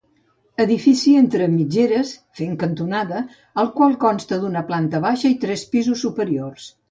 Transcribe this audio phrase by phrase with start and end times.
[0.63, 3.21] Edifici entre mitgeres, fent cantonada,
[3.65, 6.67] el qual consta d'una planta baixa i tres pisos superiors.